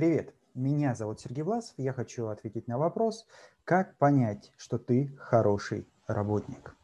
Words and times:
Привет, 0.00 0.34
меня 0.54 0.94
зовут 0.94 1.20
Сергей 1.20 1.42
Власов, 1.42 1.74
я 1.76 1.92
хочу 1.92 2.28
ответить 2.28 2.66
на 2.66 2.78
вопрос, 2.78 3.26
как 3.64 3.98
понять, 3.98 4.50
что 4.56 4.78
ты 4.78 5.14
хороший 5.18 5.86
работник. 6.06 6.74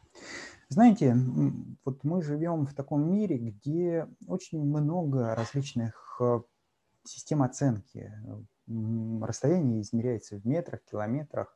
Знаете, 0.69 1.15
вот 1.83 2.03
мы 2.03 2.21
живем 2.21 2.67
в 2.67 2.75
таком 2.75 3.11
мире, 3.11 3.39
где 3.39 4.07
очень 4.27 4.63
много 4.63 5.33
различных 5.33 6.17
э, 6.21 6.41
систем 7.05 7.41
оценки. 7.41 8.13
Расстояние 8.67 9.81
измеряется 9.81 10.37
в 10.37 10.45
метрах, 10.45 10.83
километрах, 10.83 11.55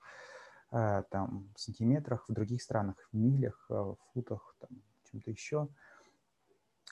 э, 0.72 1.04
там, 1.12 1.54
сантиметрах, 1.56 2.26
в 2.28 2.34
других 2.34 2.64
странах 2.64 2.96
в 3.12 3.16
милях, 3.16 3.68
э, 3.70 3.74
в 3.76 3.98
футах, 4.16 4.56
там, 4.62 4.82
чем-то 5.12 5.30
еще. 5.30 5.68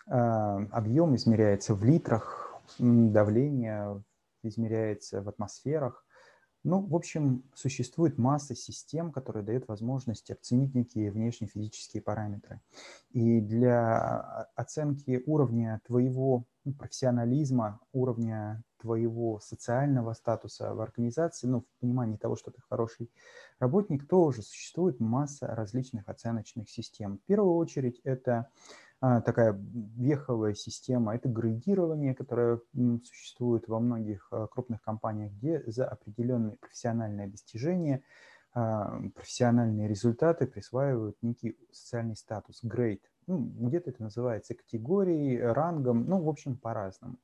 Объем 0.05 1.15
измеряется 1.15 1.73
в 1.73 1.83
литрах, 1.83 2.61
давление 2.77 4.03
измеряется 4.43 5.21
в 5.21 5.29
атмосферах. 5.29 6.05
Ну, 6.63 6.81
в 6.85 6.93
общем, 6.93 7.43
существует 7.55 8.17
масса 8.17 8.53
систем, 8.53 9.13
которые 9.13 9.43
дают 9.43 9.67
возможность 9.69 10.29
оценить 10.29 10.75
некие 10.75 11.09
внешние 11.09 11.49
физические 11.49 12.03
параметры. 12.03 12.59
И 13.11 13.39
для 13.39 14.47
оценки 14.55 15.23
уровня 15.25 15.79
твоего 15.85 16.45
ну, 16.65 16.73
профессионализма, 16.73 17.79
уровня 17.93 18.61
твоего 18.77 19.39
социального 19.39 20.13
статуса 20.13 20.73
в 20.73 20.81
организации, 20.81 21.47
ну, 21.47 21.61
в 21.61 21.79
понимании 21.79 22.17
того, 22.17 22.35
что 22.35 22.51
ты 22.51 22.61
хороший 22.61 23.09
работник, 23.59 24.07
тоже 24.07 24.41
существует 24.41 24.99
масса 24.99 25.47
различных 25.47 26.09
оценочных 26.09 26.69
систем. 26.69 27.19
В 27.19 27.23
первую 27.23 27.55
очередь 27.55 28.01
это 28.03 28.49
такая 28.99 29.57
веховая 29.95 30.53
система. 30.53 31.15
Это 31.15 31.29
градирование, 31.29 32.13
которое 32.13 32.59
существует 33.03 33.67
во 33.67 33.79
многих 33.79 34.27
а, 34.31 34.47
крупных 34.47 34.81
компаниях, 34.81 35.31
где 35.31 35.63
за 35.67 35.87
определенные 35.87 36.57
профессиональные 36.57 37.27
достижения, 37.27 38.03
а, 38.53 39.01
профессиональные 39.15 39.87
результаты 39.87 40.47
присваивают 40.47 41.15
некий 41.21 41.57
социальный 41.71 42.17
статус, 42.17 42.59
грейд. 42.61 43.01
Ну, 43.27 43.37
где-то 43.39 43.91
это 43.91 44.03
называется 44.03 44.55
категорией, 44.55 45.39
рангом, 45.39 46.05
ну, 46.05 46.21
в 46.21 46.27
общем, 46.27 46.57
по-разному. 46.57 47.17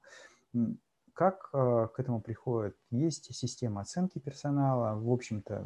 Как 1.15 1.49
э, 1.53 1.87
к 1.93 1.99
этому 2.01 2.19
приходит? 2.19 2.75
Есть 2.91 3.33
система 3.33 3.81
оценки 3.81 4.19
персонала. 4.19 4.99
В 4.99 5.09
общем-то, 5.09 5.65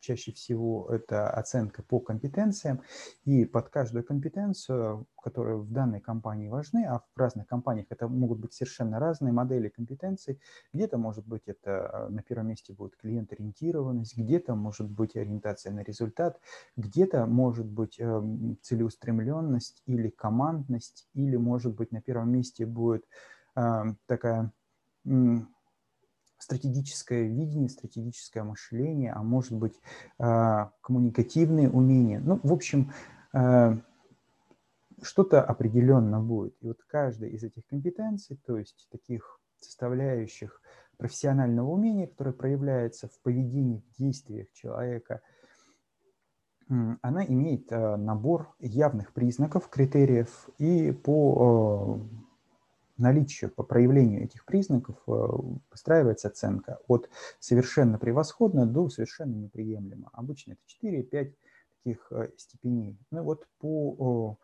чаще 0.00 0.32
всего 0.32 0.88
это 0.90 1.30
оценка 1.30 1.84
по 1.84 2.00
компетенциям. 2.00 2.80
И 3.24 3.44
под 3.44 3.68
каждую 3.68 4.02
компетенцию, 4.02 5.06
которая 5.22 5.54
в 5.54 5.70
данной 5.70 6.00
компании 6.00 6.48
важны, 6.48 6.84
а 6.84 6.98
в 6.98 7.16
разных 7.16 7.46
компаниях 7.46 7.86
это 7.90 8.08
могут 8.08 8.40
быть 8.40 8.54
совершенно 8.54 8.98
разные 8.98 9.32
модели 9.32 9.68
компетенций. 9.68 10.40
Где-то, 10.72 10.98
может 10.98 11.28
быть, 11.28 11.42
это 11.46 12.08
на 12.10 12.24
первом 12.24 12.48
месте 12.48 12.72
будет 12.72 12.96
клиент-ориентированность, 12.96 14.18
где-то 14.18 14.56
может 14.56 14.90
быть 14.90 15.14
ориентация 15.14 15.72
на 15.72 15.84
результат, 15.84 16.40
где-то 16.76 17.26
может 17.26 17.66
быть 17.66 18.00
эм, 18.00 18.58
целеустремленность 18.62 19.80
или 19.86 20.10
командность, 20.10 21.08
или, 21.14 21.36
может 21.36 21.72
быть, 21.72 21.92
на 21.92 22.02
первом 22.02 22.32
месте 22.32 22.66
будет 22.66 23.06
эм, 23.54 23.96
такая 24.06 24.50
стратегическое 26.42 27.28
видение, 27.28 27.68
стратегическое 27.68 28.42
мышление, 28.42 29.12
а 29.12 29.22
может 29.22 29.52
быть 29.52 29.80
а, 30.18 30.72
коммуникативные 30.80 31.70
умения. 31.70 32.20
Ну, 32.20 32.40
в 32.42 32.52
общем, 32.52 32.92
а, 33.32 33.78
что-то 35.02 35.42
определенно 35.42 36.20
будет. 36.20 36.56
И 36.60 36.66
вот 36.66 36.82
каждая 36.88 37.30
из 37.30 37.44
этих 37.44 37.64
компетенций, 37.66 38.40
то 38.44 38.58
есть 38.58 38.88
таких 38.90 39.40
составляющих 39.60 40.60
профессионального 40.96 41.70
умения, 41.70 42.08
которое 42.08 42.32
проявляется 42.32 43.08
в 43.08 43.20
поведении, 43.20 43.78
в 43.78 43.96
действиях 43.96 44.50
человека, 44.52 45.20
она 46.68 47.24
имеет 47.24 47.72
а, 47.72 47.96
набор 47.96 48.52
явных 48.58 49.12
признаков, 49.12 49.68
критериев, 49.68 50.48
и 50.58 50.90
по 50.90 52.00
наличию, 53.02 53.50
по 53.50 53.62
проявлению 53.62 54.24
этих 54.24 54.44
признаков 54.44 54.96
э, 55.06 55.10
выстраивается 55.70 56.28
оценка 56.28 56.78
от 56.88 57.10
совершенно 57.40 57.98
превосходно 57.98 58.66
до 58.66 58.88
совершенно 58.88 59.34
неприемлемо. 59.34 60.08
Обычно 60.12 60.52
это 60.52 60.62
4-5 60.86 61.34
таких 61.76 62.12
э, 62.12 62.30
степеней. 62.36 62.98
Ну 63.10 63.22
вот 63.22 63.46
по 63.58 64.38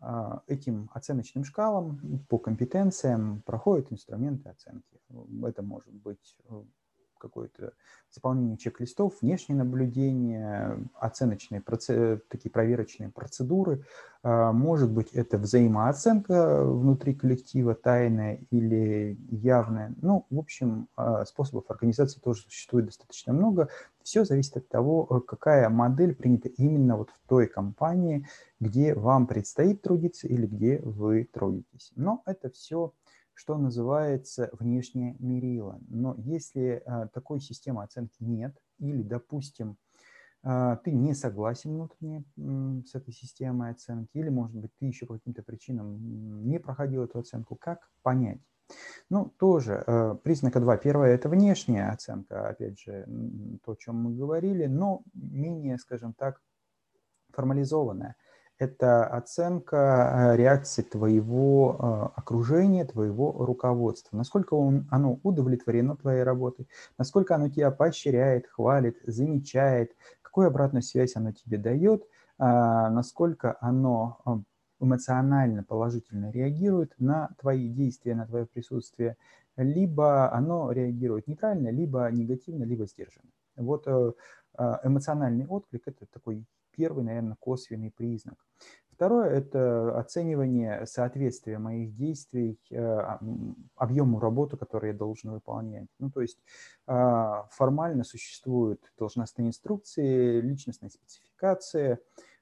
а, 0.00 0.42
этим 0.46 0.90
оценочным 0.92 1.44
шкалам, 1.44 2.24
по 2.28 2.38
компетенциям 2.38 3.42
проходят 3.46 3.90
инструменты 3.90 4.50
оценки. 4.50 5.00
Это 5.44 5.62
может 5.62 5.92
быть 5.92 6.36
э, 6.48 6.62
какое-то 7.18 7.72
заполнение 8.10 8.56
чек-листов, 8.56 9.14
внешнее 9.20 9.58
наблюдение, 9.58 10.78
оценочные, 10.94 11.62
такие 12.28 12.50
проверочные 12.50 13.10
процедуры. 13.10 13.84
А, 14.22 14.52
может 14.52 14.90
быть, 14.90 15.12
это 15.12 15.38
взаимооценка 15.38 16.64
внутри 16.64 17.14
коллектива, 17.14 17.74
тайная 17.74 18.40
или 18.50 19.18
явная. 19.30 19.94
Ну, 20.00 20.26
в 20.30 20.38
общем, 20.38 20.88
а, 20.96 21.24
способов 21.24 21.64
организации 21.68 22.20
тоже 22.20 22.42
существует 22.42 22.86
достаточно 22.86 23.32
много. 23.32 23.68
Все 24.02 24.24
зависит 24.24 24.56
от 24.56 24.68
того, 24.68 25.04
какая 25.26 25.68
модель 25.68 26.14
принята 26.14 26.48
именно 26.48 26.96
вот 26.96 27.10
в 27.10 27.28
той 27.28 27.46
компании, 27.46 28.26
где 28.60 28.94
вам 28.94 29.26
предстоит 29.26 29.82
трудиться 29.82 30.26
или 30.26 30.46
где 30.46 30.78
вы 30.78 31.28
трудитесь. 31.32 31.92
Но 31.96 32.22
это 32.24 32.50
все 32.50 32.92
что 33.36 33.58
называется 33.58 34.48
внешнее 34.52 35.14
мерило. 35.18 35.78
Но 35.88 36.14
если 36.16 36.82
а, 36.86 37.06
такой 37.08 37.40
системы 37.40 37.84
оценки 37.84 38.16
нет, 38.20 38.56
или, 38.78 39.02
допустим, 39.02 39.76
а, 40.42 40.76
ты 40.76 40.90
не 40.90 41.12
согласен 41.14 41.74
внутренне 41.74 42.24
с 42.86 42.94
этой 42.94 43.12
системой 43.12 43.72
оценки, 43.72 44.16
или, 44.16 44.30
может 44.30 44.56
быть, 44.56 44.70
ты 44.78 44.86
еще 44.86 45.04
по 45.04 45.14
каким-то 45.14 45.42
причинам 45.42 46.48
не 46.48 46.58
проходил 46.58 47.04
эту 47.04 47.18
оценку, 47.18 47.56
как 47.56 47.90
понять? 48.02 48.40
Ну, 49.10 49.26
тоже 49.38 49.84
э, 49.86 50.16
признака 50.24 50.58
два. 50.58 50.76
Первое– 50.76 51.10
это 51.14 51.28
внешняя 51.28 51.90
оценка, 51.90 52.48
опять 52.48 52.80
же, 52.80 53.06
то, 53.64 53.72
о 53.72 53.76
чем 53.76 53.96
мы 53.96 54.16
говорили, 54.16 54.66
но 54.66 55.04
менее, 55.14 55.78
скажем 55.78 56.14
так, 56.14 56.42
формализованная 57.32 58.16
это 58.58 59.06
оценка 59.06 60.32
э, 60.32 60.36
реакции 60.36 60.82
твоего 60.82 61.76
э, 61.78 62.18
окружения, 62.18 62.84
твоего 62.84 63.32
руководства. 63.44 64.16
Насколько 64.16 64.54
он, 64.54 64.86
оно 64.90 65.20
удовлетворено 65.22 65.96
твоей 65.96 66.22
работой, 66.22 66.66
насколько 66.96 67.34
оно 67.34 67.48
тебя 67.50 67.70
поощряет, 67.70 68.46
хвалит, 68.46 68.98
замечает, 69.04 69.92
какую 70.22 70.46
обратную 70.46 70.82
связь 70.82 71.16
оно 71.16 71.32
тебе 71.32 71.58
дает, 71.58 72.04
а, 72.38 72.90
насколько 72.90 73.56
оно 73.60 74.18
э, 74.26 74.30
эмоционально 74.80 75.62
положительно 75.62 76.30
реагирует 76.30 76.94
на 76.98 77.30
твои 77.40 77.68
действия, 77.68 78.14
на 78.14 78.26
твое 78.26 78.46
присутствие, 78.46 79.16
либо 79.56 80.32
оно 80.32 80.70
реагирует 80.72 81.28
нейтрально, 81.28 81.68
либо 81.68 82.10
негативно, 82.10 82.64
либо 82.64 82.86
сдержанно. 82.86 83.30
Вот 83.56 83.86
эмоциональный 84.84 85.46
отклик– 85.46 85.82
это 85.86 86.04
такой 86.12 86.44
первый, 86.76 87.04
наверное, 87.04 87.36
косвенный 87.40 87.90
признак. 87.90 88.36
Второе– 88.96 89.28
это 89.30 89.98
оценивание 89.98 90.86
соответствия 90.86 91.58
моих 91.58 91.94
действий 91.94 92.58
э, 92.70 93.18
объему 93.76 94.18
работы, 94.18 94.56
который 94.56 94.92
я 94.92 94.96
должен 94.96 95.32
выполнять. 95.32 95.88
Ну, 95.98 96.10
то 96.10 96.22
есть 96.22 96.38
а, 96.86 97.46
формально 97.50 98.04
существуют 98.04 98.80
должностные 98.98 99.48
инструкции, 99.48 100.40
личностная 100.40 100.88
спецификация, 100.88 101.98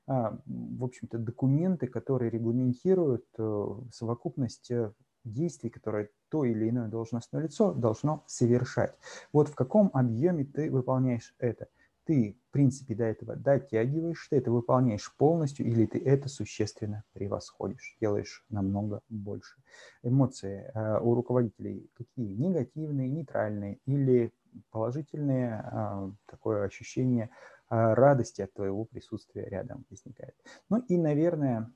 а, 0.06 0.38
в 0.46 0.84
общем-то, 0.84 1.18
документы, 1.18 1.88
которые 1.88 2.30
регламентируют 2.30 3.26
э, 3.36 3.66
совокупность 3.90 4.70
э, 4.70 4.92
действий, 5.24 5.70
которые 5.70 6.10
то 6.28 6.44
или 6.44 6.68
иное 6.68 6.86
должностное 6.86 7.42
лицо 7.42 7.72
должно 7.72 8.22
совершать. 8.28 8.94
Вот 9.32 9.48
в 9.48 9.56
каком 9.56 9.90
объеме 9.92 10.44
ты 10.44 10.70
выполняешь 10.70 11.34
это– 11.40 11.66
ты, 12.04 12.38
в 12.48 12.52
принципе, 12.52 12.94
до 12.94 13.04
этого 13.04 13.36
дотягиваешь, 13.36 14.28
ты 14.28 14.36
это 14.36 14.50
выполняешь 14.50 15.14
полностью, 15.16 15.66
или 15.66 15.86
ты 15.86 15.98
это 15.98 16.28
существенно 16.28 17.04
превосходишь, 17.12 17.96
делаешь 18.00 18.44
намного 18.48 19.00
больше. 19.08 19.56
Эмоции 20.02 20.70
э, 20.74 21.00
у 21.00 21.14
руководителей 21.14 21.90
какие? 21.94 22.34
Негативные, 22.34 23.08
нейтральные 23.08 23.80
или 23.86 24.32
положительные, 24.70 25.64
э, 25.64 26.10
такое 26.26 26.64
ощущение 26.64 27.30
э, 27.70 27.94
радости 27.94 28.42
от 28.42 28.52
твоего 28.52 28.84
присутствия 28.84 29.48
рядом 29.48 29.84
возникает. 29.90 30.34
Ну 30.68 30.78
и, 30.88 30.96
наверное, 30.96 31.72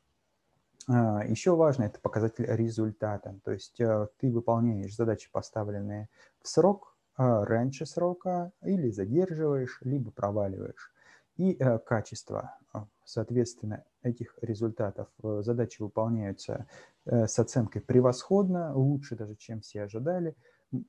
еще 0.89 1.55
важно 1.55 1.83
это 1.85 2.01
показатель 2.01 2.47
результата. 2.47 3.39
То 3.45 3.51
есть 3.53 3.77
ты 3.77 4.33
выполняешь 4.33 4.97
задачи, 4.97 5.29
поставленные 5.31 6.09
в 6.41 6.49
срок, 6.49 6.97
раньше 7.19 7.85
срока 7.85 8.53
или 8.63 8.91
задерживаешь, 8.91 9.79
либо 9.83 10.11
проваливаешь. 10.11 10.93
И 11.37 11.57
э, 11.59 11.79
качество, 11.79 12.57
а, 12.73 12.87
соответственно, 13.05 13.85
этих 14.03 14.37
результатов. 14.43 15.09
Э, 15.23 15.41
задачи 15.43 15.81
выполняются 15.81 16.67
э, 17.07 17.27
с 17.27 17.39
оценкой 17.39 17.81
превосходно, 17.83 18.75
лучше 18.75 19.17
даже, 19.17 19.37
чем 19.37 19.61
все 19.61 19.83
ожидали. 19.83 20.35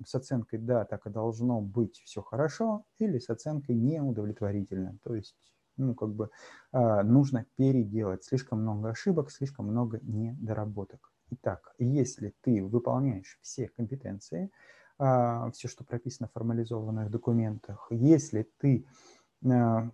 с 0.06 0.16
оценкой 0.16 0.60
«да, 0.60 0.86
так 0.86 1.06
и 1.06 1.10
должно 1.10 1.62
быть, 1.62 2.02
все 2.04 2.22
хорошо» 2.22 2.84
или 2.98 3.20
с 3.20 3.30
оценкой 3.30 3.76
«неудовлетворительно». 3.76 4.98
То 5.04 5.16
есть 5.16 5.36
ну, 5.78 5.96
как 5.96 6.10
бы 6.10 6.30
э, 6.74 7.02
нужно 7.04 7.46
переделать. 7.56 8.24
Слишком 8.24 8.62
много 8.62 8.90
ошибок, 8.90 9.31
слишком 9.31 9.68
много 9.68 10.00
недоработок. 10.02 11.12
Итак, 11.31 11.74
если 11.78 12.34
ты 12.42 12.64
выполняешь 12.64 13.38
все 13.42 13.70
компетенции, 13.70 14.52
все, 15.00 15.68
что 15.68 15.84
прописано 15.86 16.28
в 16.28 16.34
формализованных 16.34 17.10
документах, 17.10 17.88
если 17.90 18.50
ты 18.57 18.86
э, 19.44 19.90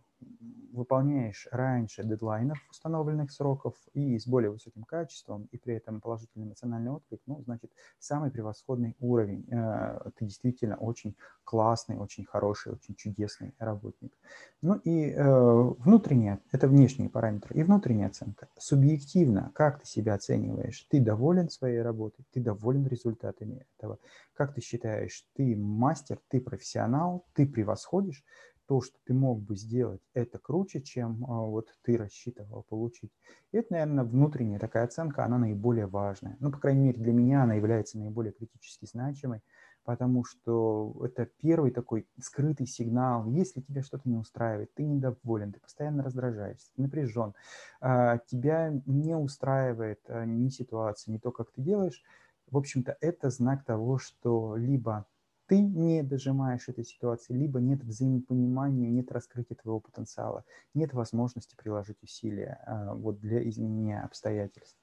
выполняешь 0.76 1.48
раньше 1.52 2.04
дедлайнов 2.04 2.58
установленных 2.70 3.32
сроков 3.32 3.76
и 3.94 4.20
с 4.20 4.28
более 4.28 4.52
высоким 4.52 4.84
качеством, 4.84 5.48
и 5.52 5.58
при 5.58 5.76
этом 5.76 6.02
положительный 6.02 6.46
эмоциональный 6.46 6.92
отклик, 6.92 7.22
ну, 7.26 7.42
значит, 7.44 7.72
самый 8.00 8.32
превосходный 8.32 8.96
уровень. 9.00 9.48
Э, 9.52 10.10
ты 10.18 10.26
действительно 10.26 10.76
очень 10.76 11.16
классный, 11.44 11.98
очень 11.98 12.26
хороший, 12.26 12.74
очень 12.74 12.96
чудесный 12.96 13.56
работник. 13.60 14.14
Ну 14.62 14.76
и 14.84 15.12
э, 15.12 15.74
внутренняя, 15.80 16.40
это 16.52 16.68
внешние 16.68 17.10
параметры, 17.10 17.56
и 17.56 17.64
внутренняя 17.64 18.08
оценка. 18.08 18.48
Субъективно, 18.58 19.52
как 19.54 19.80
ты 19.80 19.86
себя 19.86 20.16
оцениваешь? 20.16 20.86
Ты 20.90 21.00
доволен 21.00 21.50
своей 21.50 21.82
работой? 21.82 22.26
Ты 22.32 22.42
доволен 22.42 22.88
результатами 22.88 23.66
этого? 23.78 24.00
Как 24.34 24.54
ты 24.54 24.62
считаешь, 24.62 25.26
ты 25.36 25.56
мастер, 25.56 26.20
ты 26.30 26.42
профессионал, 26.42 27.26
ты 27.34 27.48
превосходишь? 27.48 28.24
То, 28.68 28.82
что 28.82 28.98
ты 29.06 29.14
мог 29.14 29.42
бы 29.42 29.56
сделать, 29.56 30.02
это 30.14 30.40
круче, 30.40 30.82
чем 30.82 31.26
а, 31.26 31.42
вот 31.42 31.70
ты 31.84 31.98
рассчитывал 31.98 32.64
получить. 32.64 33.12
И 33.52 33.58
это, 33.58 33.74
наверное, 33.74 34.04
внутренняя 34.04 34.60
такая 34.60 34.86
оценка, 34.86 35.24
она 35.24 35.38
наиболее 35.38 35.88
важная. 35.88 36.38
Ну, 36.40 36.52
по 36.52 36.60
крайней 36.60 36.86
мере, 36.86 37.02
для 37.02 37.14
меня 37.14 37.44
она 37.44 37.54
является 37.54 37.98
наиболее 37.98 38.34
критически 38.34 38.86
значимой, 38.86 39.42
потому 39.84 40.24
что 40.24 40.96
это 41.04 41.28
первый 41.42 41.72
такой 41.72 42.08
скрытый 42.20 42.66
сигнал. 42.66 43.28
Если 43.28 43.62
тебя 43.62 43.84
что-то 43.84 44.10
не 44.10 44.18
устраивает, 44.18 44.74
ты 44.74 44.84
недоволен, 44.84 45.54
ты 45.54 45.60
постоянно 45.60 46.04
раздражаешься, 46.04 46.72
напряжен, 46.76 47.34
а, 47.82 48.18
тебя 48.18 48.74
не 48.86 49.16
устраивает 49.16 50.02
а, 50.08 50.26
ни 50.26 50.50
ситуация, 50.50 51.14
ни 51.14 51.18
то, 51.20 51.32
как 51.32 51.52
ты 51.52 51.62
делаешь, 51.62 52.04
в 52.50 52.58
общем-то, 52.58 52.98
это 53.02 53.30
знак 53.30 53.64
того, 53.66 53.98
что 53.98 54.56
либо 54.56 55.06
ты 55.48 55.60
не 55.60 56.04
дожимаешь 56.04 56.68
этой 56.68 56.84
ситуации, 56.84 57.34
либо 57.34 57.60
нет 57.60 57.84
взаимопонимания, 57.84 58.90
нет 58.90 59.12
раскрытия 59.12 59.56
твоего 59.56 59.80
потенциала, 59.80 60.44
нет 60.74 60.94
возможности 60.94 61.56
приложить 61.56 62.02
усилия 62.02 62.60
а, 62.66 62.94
вот 62.96 63.20
для 63.20 63.48
изменения 63.50 64.02
обстоятельств. 64.02 64.78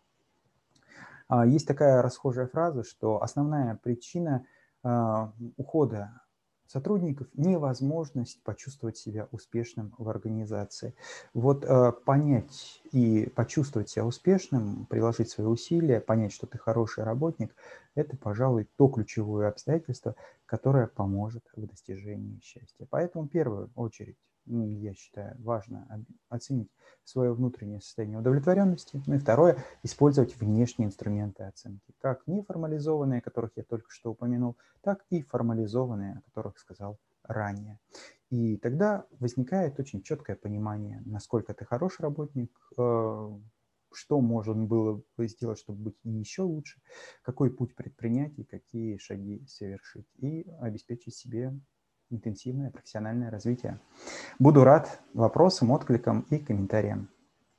А, 1.29 1.47
есть 1.47 1.67
такая 1.67 2.03
расхожая 2.03 2.47
фраза, 2.47 2.85
что 2.85 3.23
основная 3.23 3.77
причина 3.83 4.47
а, 4.83 5.33
ухода 5.57 6.21
сотрудников 6.73 7.27
невозможность 7.35 8.43
почувствовать 8.43 8.97
себя 8.97 9.29
успешным 9.31 9.95
в 9.99 10.09
организации. 10.09 10.95
Вот 11.35 11.65
э, 11.65 11.93
понять 11.93 12.81
и 12.93 13.31
почувствовать 13.35 13.91
себя 13.91 14.07
успешным, 14.07 14.87
приложить 14.87 15.29
свои 15.29 15.47
усилия, 15.47 16.01
понять, 16.01 16.33
что 16.33 16.47
ты 16.47 16.57
хороший 16.57 17.05
работник, 17.05 17.55
это, 17.95 18.17
пожалуй, 18.17 18.67
то 18.77 18.89
ключевое 18.89 19.49
обстоятельство, 19.49 20.17
которое 20.47 20.87
поможет 20.87 21.45
в 21.55 21.67
достижении 21.67 22.41
счастья. 22.43 22.87
Поэтому 22.89 23.27
в 23.27 23.29
первую 23.29 23.71
очередь 23.77 24.17
я 24.47 24.95
считаю, 24.95 25.37
важно 25.43 26.05
оценить 26.29 26.71
свое 27.05 27.33
внутреннее 27.33 27.81
состояние 27.81 28.19
удовлетворенности. 28.19 29.03
Ну 29.07 29.15
и 29.15 29.19
второе, 29.19 29.59
использовать 29.83 30.37
внешние 30.37 30.89
инструменты 30.89 31.45
оценки, 31.45 31.95
как 32.01 32.27
неформализованные, 32.27 33.19
о 33.19 33.23
которых 33.23 33.53
я 33.57 33.63
только 33.63 33.91
что 33.91 34.11
упомянул, 34.11 34.57
так 34.83 35.05
и 35.11 35.23
формализованные, 35.23 36.15
о 36.19 36.21
которых 36.23 36.59
сказал 36.59 36.99
ранее. 37.23 37.79
И 38.31 38.57
тогда 38.57 39.05
возникает 39.21 39.79
очень 39.79 40.03
четкое 40.03 40.37
понимание, 40.37 41.03
насколько 41.05 41.53
ты 41.55 41.65
хороший 41.65 42.03
работник, 42.03 42.51
э, 42.79 43.39
что 43.93 44.21
можно 44.21 44.55
было 44.55 45.03
бы 45.17 45.29
сделать, 45.29 45.59
чтобы 45.59 45.83
быть 45.83 45.97
еще 46.03 46.43
лучше, 46.43 46.81
какой 47.23 47.51
путь 47.51 47.75
предпринять 47.75 48.39
и 48.39 48.45
какие 48.45 48.97
шаги 48.97 49.45
совершить, 49.47 50.07
и 50.17 50.47
обеспечить 50.61 51.15
себе 51.15 51.53
интенсивное 52.13 52.71
профессиональное 52.71 53.31
развитие. 53.31 53.81
Буду 54.39 54.65
рад 54.65 55.01
вопросам, 55.15 55.71
откликам 55.73 56.27
и 56.31 56.39
комментариям. 56.39 57.09